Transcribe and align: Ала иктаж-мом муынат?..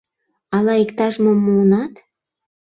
Ала 0.55 0.73
иктаж-мом 0.83 1.39
муынат?.. 1.45 1.93